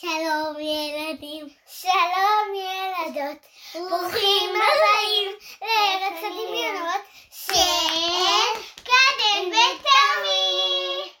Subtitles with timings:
[0.00, 3.38] שלום ילדים, שלום ילדות,
[3.74, 5.30] ברוכים הבאים
[5.62, 11.12] לארץ הדמיונות של קדם ותמי.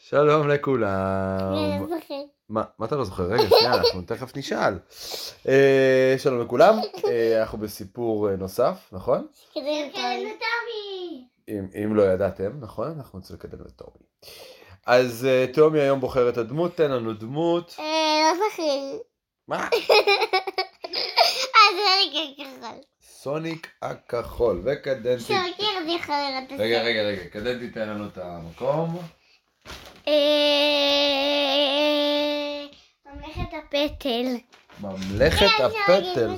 [0.00, 1.88] שלום לכולם.
[2.48, 3.22] מה, מה אתה לא זוכר?
[3.22, 4.78] רגע, שנייה, אנחנו תכף נשאל.
[5.48, 6.74] אה, שלום לכולם,
[7.04, 9.26] אה, אנחנו בסיפור אה, נוסף, נכון?
[9.54, 11.28] קדם ותמי.
[11.48, 12.94] אם, אם לא ידעתם, נכון?
[12.96, 14.06] אנחנו אצל קדם וטומי.
[14.86, 17.76] אז אה, טומי היום בוחר את הדמות, תן לנו דמות.
[17.78, 18.98] אה, לא זוכר.
[19.48, 19.68] מה?
[21.54, 22.78] אז רגע כחול.
[23.02, 25.22] סוניק הכחול וקדנטי.
[25.22, 28.98] שוקר זכר את רגע, רגע, רגע, קדנטי תן לנו את המקום.
[30.08, 30.12] אה,
[33.06, 34.36] ממלכת הפטל.
[34.80, 36.30] ממלכת להגיד הפטל.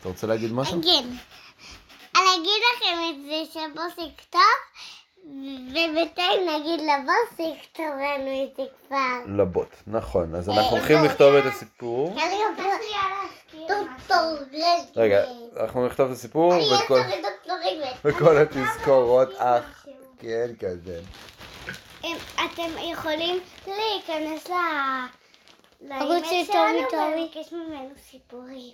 [0.00, 0.80] אתה רוצה להגיד משהו?
[0.82, 1.08] כן.
[2.16, 4.40] אני אגיד לכם את זה שבוס יכתוב,
[5.68, 9.36] ובינתיים נגיד לבוס יכתוב לנו את זה כבר.
[9.36, 10.34] לבוט, נכון.
[10.34, 12.16] אז אה, אנחנו הולכים לכתוב את הסיפור.
[14.96, 15.24] רגע,
[15.60, 16.52] אנחנו נכתוב את הסיפור.
[18.04, 19.28] וכל התזכורות.
[19.36, 19.86] אך,
[20.18, 21.00] כן, כזה.
[22.04, 24.52] אמ, אתם יכולים להיכנס ל...
[25.90, 27.28] ערוץ של טומי טומי.
[27.34, 28.72] ולבקש ממנו סיפורים.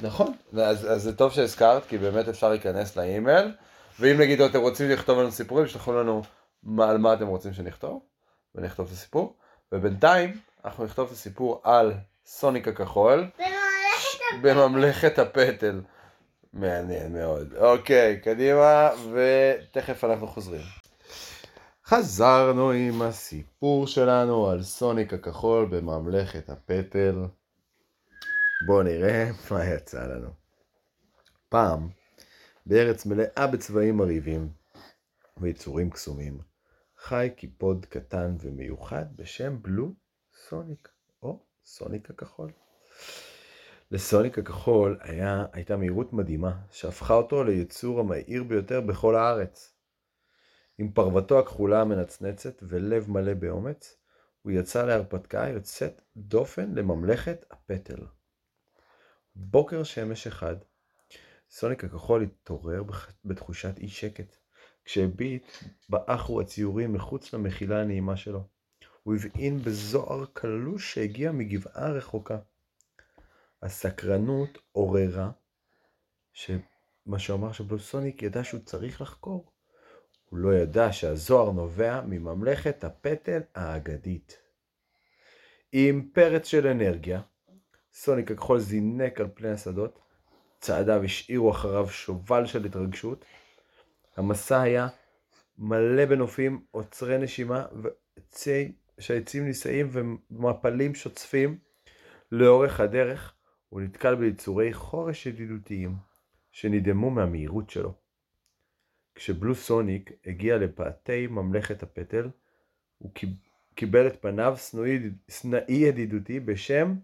[0.00, 3.52] נכון, אז זה טוב שהזכרת, כי באמת אפשר להיכנס לאימייל,
[4.00, 6.22] ואם נגיד אתם רוצים לכתוב לנו סיפורים, שלחו לנו
[6.62, 8.02] מה, על מה אתם רוצים שנכתוב,
[8.54, 9.36] ונכתוב את הסיפור,
[9.72, 11.94] ובינתיים אנחנו נכתוב את הסיפור על
[12.26, 15.80] סוניק הכחול בממלכת בממלכת הפטל.
[16.52, 17.54] מעניין מאוד.
[17.54, 20.62] אוקיי, קדימה, ותכף אנחנו חוזרים.
[21.86, 27.24] חזרנו עם הסיפור שלנו על סוניק הכחול בממלכת הפטל.
[28.66, 30.28] בואו נראה מה יצא לנו.
[31.48, 31.88] פעם,
[32.66, 34.48] בארץ מלאה בצבעים מרהיבים
[35.36, 36.38] ויצורים קסומים,
[36.96, 39.94] חי קיפוד קטן ומיוחד בשם בלו
[40.48, 40.88] סוניק,
[41.22, 42.50] או סוניק הכחול.
[43.90, 49.74] לסוניק הכחול היה, הייתה מהירות מדהימה, שהפכה אותו ליצור המהיר ביותר בכל הארץ.
[50.78, 53.96] עם פרוותו הכחולה המנצנצת ולב מלא באומץ,
[54.42, 58.06] הוא יצא להרפתקה יוצאת דופן לממלכת הפטל.
[59.34, 60.56] בוקר שמש אחד,
[61.50, 62.82] סוניק הכחול התעורר
[63.24, 64.36] בתחושת אי שקט,
[64.84, 65.46] כשהביט
[65.88, 68.48] באחו הציורים מחוץ למחילה הנעימה שלו.
[69.02, 72.38] הוא הבעין בזוהר קלוש שהגיע מגבעה רחוקה.
[73.62, 75.30] הסקרנות עוררה,
[76.32, 79.52] שמה שאומר שבלוסוניק ידע שהוא צריך לחקור.
[80.24, 84.38] הוא לא ידע שהזוהר נובע מממלכת הפטל האגדית.
[85.72, 87.20] עם פרץ של אנרגיה,
[87.92, 90.05] סוניק הכחול זינק על פני השדות,
[90.60, 93.24] צעדיו השאירו אחריו שובל של התרגשות.
[94.16, 94.88] המסע היה
[95.58, 101.58] מלא בנופים עוצרי נשימה ועצי, שעצים נישאים ומפלים שוצפים
[102.32, 103.34] לאורך הדרך.
[103.68, 105.94] הוא נתקל ביצורי חורש ידידותיים
[106.52, 107.94] שנדהמו מהמהירות שלו.
[109.14, 112.30] כשבלו סוניק הגיע לפאתי ממלכת הפטל,
[112.98, 114.56] הוא קיב- קיבל את פניו
[115.28, 116.94] שנאי ידידותי בשם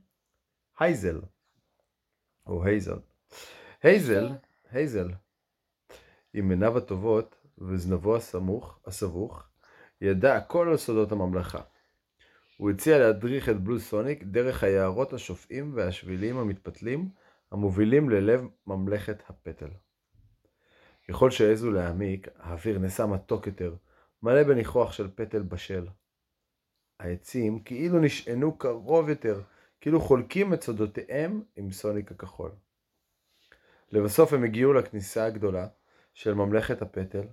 [0.78, 1.20] הייזל,
[2.46, 2.98] או הייזל.
[3.82, 4.28] הייזל,
[4.70, 5.08] הייזל,
[6.34, 9.48] עם עיניו הטובות וזנבו הסמוך, הסבוך,
[10.00, 11.60] ידע הכל על סודות הממלכה.
[12.56, 17.08] הוא הציע להדריך את בלו סוניק דרך היערות השופעים והשבילים המתפתלים
[17.50, 19.70] המובילים ללב ממלכת הפטל.
[21.08, 23.74] ככל שהעזו להעמיק, האוויר נעשה מתוק יותר,
[24.22, 25.86] מלא בניחוח של פטל בשל.
[27.00, 29.40] העצים כאילו נשענו קרוב יותר,
[29.80, 32.50] כאילו חולקים את סודותיהם עם סוניק הכחול.
[33.92, 35.66] לבסוף הם הגיעו לכניסה הגדולה
[36.14, 37.24] של ממלכת הפטל,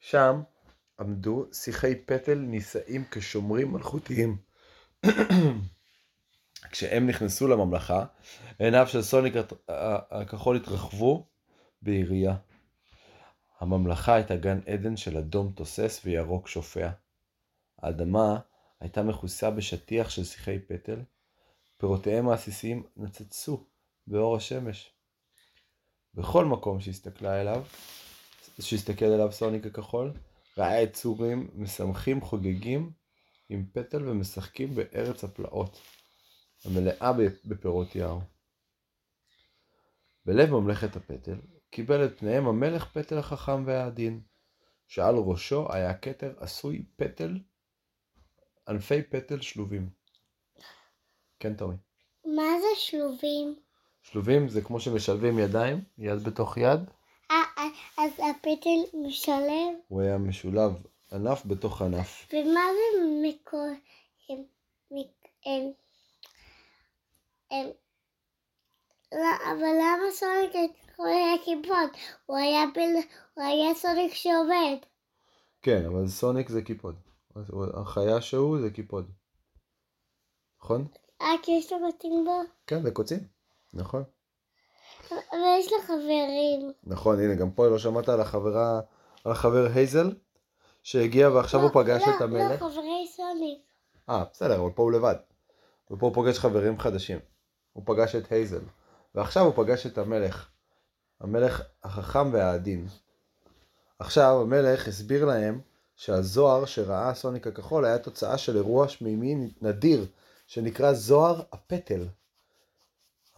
[0.00, 0.42] שם
[1.00, 4.36] עמדו שיחי פטל נישאים כשומרים מלכותיים.
[6.70, 8.04] כשהם נכנסו לממלכה,
[8.58, 9.34] עיניו של סוניק
[10.10, 11.26] הכחול התרחבו
[11.82, 12.36] בירייה.
[13.60, 16.90] הממלכה הייתה גן עדן של אדום תוסס וירוק שופע.
[17.78, 18.38] האדמה
[18.80, 21.02] הייתה מכוסה בשטיח של שיחי פטל,
[21.78, 23.64] פירותיהם העסיסיים נצצו
[24.06, 24.93] באור השמש.
[26.14, 27.64] בכל מקום שהסתכלה אליו,
[28.60, 30.12] שהסתכל אליו סוניק הכחול,
[30.58, 32.92] ראה יצורים משמחים חוגגים
[33.48, 35.80] עם פטל ומשחקים בארץ הפלאות,
[36.64, 37.12] המלאה
[37.44, 38.18] בפירות יער.
[40.26, 41.36] בלב ממלכת הפטל
[41.70, 44.20] קיבל את פניהם המלך פטל החכם והעדין,
[44.86, 47.38] שעל ראשו היה כתר עשוי פטל,
[48.68, 49.90] ענפי פטל שלובים.
[51.40, 51.76] כן, טומי.
[52.24, 53.56] מה זה שלובים?
[54.04, 56.80] שלובים זה כמו שמשלבים ידיים, יד בתוך יד,
[57.30, 57.68] אה, אה,
[57.98, 59.74] אז הפטל משלב?
[59.88, 60.72] הוא היה משולב
[61.12, 62.28] ענף בתוך ענף.
[62.32, 63.68] ומה זה מקור...
[69.12, 71.90] לא, אבל למה סוניק הוא היה קיפוד?
[72.26, 72.80] הוא היה בל...
[73.34, 74.76] הוא היה סוניק שעובד.
[75.62, 76.94] כן, אבל סוניק זה קיפוד.
[77.74, 79.10] החיה שהוא זה קיפוד.
[80.60, 80.86] נכון?
[81.20, 82.40] אה, כי יש לו בתים בו?
[82.66, 83.33] כן, זה קוצים.
[83.74, 84.02] נכון.
[85.10, 86.72] אבל יש לו חברים.
[86.84, 88.80] נכון, הנה, גם פה לא שמעת על החברה,
[89.24, 90.12] על החבר הייזל,
[90.82, 92.62] שהגיע ועכשיו הוא פגש לא, את המלך.
[92.62, 93.58] לא, חברי סוניק.
[94.08, 95.14] אה, בסדר, אבל פה הוא לבד.
[95.90, 97.18] ופה הוא פוגש חברים חדשים.
[97.72, 98.60] הוא פגש את הייזל.
[99.14, 100.48] ועכשיו הוא פגש את המלך.
[101.20, 102.86] המלך החכם והעדין.
[103.98, 105.60] עכשיו המלך הסביר להם
[105.96, 110.06] שהזוהר שראה סוניק הכחול היה תוצאה של אירוע שמימי נדיר
[110.46, 112.06] שנקרא זוהר הפטל.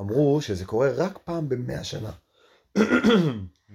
[0.00, 2.10] אמרו שזה קורה רק פעם במאה שנה.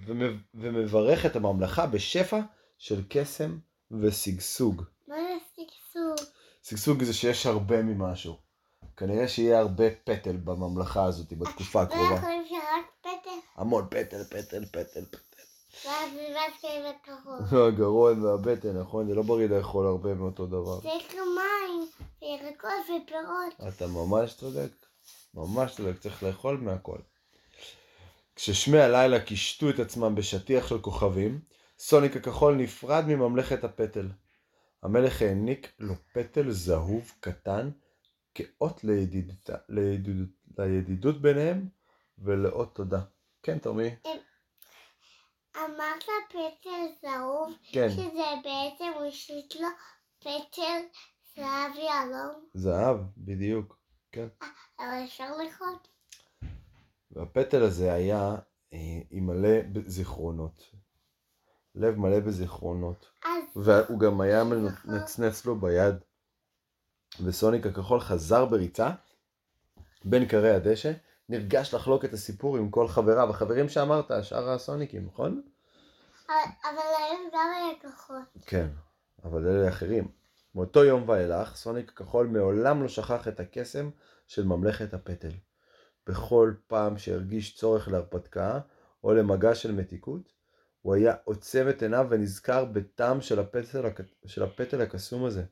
[0.05, 2.39] ומב- ומברך את הממלכה בשפע
[2.77, 3.57] של קסם
[4.01, 4.83] ושגשוג.
[5.07, 6.27] מה זה סגסוג?
[6.63, 8.35] שגשוג זה שיש הרבה ממשהו.
[8.97, 12.15] כנראה שיהיה הרבה פטל בממלכה הזאת בתקופה לא הקרובה.
[12.15, 13.29] יכולים שרק פטל?
[13.55, 15.17] המון פטל, פטל, פטל, פטל.
[17.03, 17.59] כחול.
[17.67, 19.07] הגרון והבטן, נכון?
[19.07, 20.81] זה לא בריא לאכול הרבה מאותו דבר.
[20.81, 21.87] צריך גם מים,
[22.21, 23.67] וירקות ופירות.
[23.73, 24.71] אתה ממש צודק.
[25.33, 26.97] ממש צודק, צריך לאכול מהכל.
[28.35, 31.39] כששמי הלילה קישטו את עצמם בשטיח של כוכבים,
[31.79, 34.09] סוניק הכחול נפרד מממלכת הפטל.
[34.83, 37.71] המלך העניק לו פטל זהוב קטן
[38.35, 41.67] כאות לידידות, לידידות, לידידות ביניהם
[42.19, 43.01] ולאות תודה.
[43.43, 43.89] כן, תומי?
[45.57, 47.89] אמרת פטל זהוב, כן.
[47.89, 49.67] שזה בעצם הוא השליט לו
[50.19, 50.81] פטל
[51.35, 53.80] זהב יהלום, זהב, בדיוק.
[54.11, 54.27] כן.
[54.79, 55.75] אבל אפשר לאכול.
[57.11, 58.35] והפטל הזה היה
[58.73, 60.71] אה, עם מלא בזיכרונות.
[61.75, 63.11] לב מלא בזיכרונות.
[63.25, 64.43] אז והוא גם היה.
[64.43, 65.95] מנצנץ לו ביד.
[67.23, 68.89] וסוניק הכחול חזר בריצה
[70.05, 70.91] בין קרי הדשא,
[71.29, 75.41] נרגש לחלוק את הסיפור עם כל חבריו, החברים שאמרת, שאר הסוניקים, נכון?
[76.25, 78.21] אבל אבל להם גם היה כחול.
[78.45, 78.67] כן,
[79.23, 80.20] אבל אלה אחרים.
[80.55, 83.89] מאותו יום ואילך, סוניק הכחול מעולם לא שכח את הקסם
[84.27, 85.31] של ממלכת הפטל.
[86.07, 88.59] בכל פעם שהרגיש צורך להרפתקה
[89.03, 90.33] או למגע של מתיקות,
[90.81, 93.89] הוא היה עוצם את עיניו ונזכר בטעם של הפטל,
[94.25, 95.43] של הפטל הקסום הזה.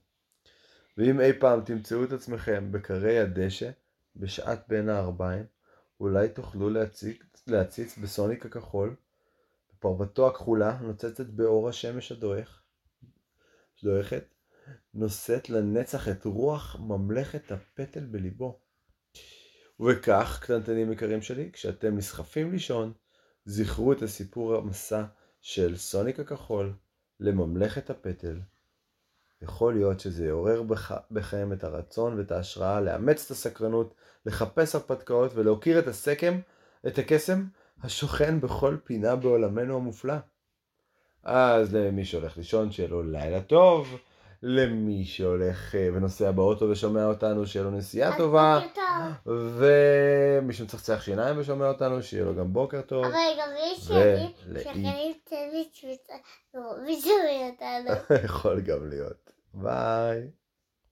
[0.97, 3.69] ואם אי פעם תמצאו את עצמכם בקרי הדשא,
[4.15, 5.45] בשעת בין הערביים,
[5.99, 7.17] אולי תוכלו להציץ,
[7.47, 8.95] להציץ בסוניק הכחול,
[9.73, 12.61] בפרוותו הכחולה נוצצת באור השמש הדועך,
[13.83, 14.23] דועכת,
[14.93, 18.59] נושאת לנצח את רוח ממלכת הפטל בליבו.
[19.79, 22.93] ובכך, קטנטנים יקרים שלי, כשאתם נסחפים לישון,
[23.45, 25.03] זכרו את הסיפור המסע
[25.41, 26.73] של סוניק הכחול
[27.19, 28.39] לממלכת הפטל.
[29.41, 33.95] יכול להיות שזה יעורר בך, בכם את הרצון ואת ההשראה לאמץ את הסקרנות,
[34.25, 36.39] לחפש הרפתקאות ולהוקיר את הסכם,
[36.87, 37.45] את הקסם
[37.83, 40.15] השוכן בכל פינה בעולמנו המופלא.
[41.23, 43.99] אז למי שהולך לישון, שיהיה לו לילה טוב.
[44.43, 48.59] למי שהולך אה, ונוסע באוטו ושומע אותנו, שיהיה לו נסיעה טובה.
[49.25, 53.05] ומי שמצחצח שיניים ושומע אותנו, שיהיה לו גם בוקר טוב.
[53.05, 53.75] אבל גם לאי-
[54.63, 55.67] שחיים צוות
[56.83, 58.15] ושומע אותנו.
[58.25, 59.31] יכול גם להיות.
[59.53, 60.27] ביי.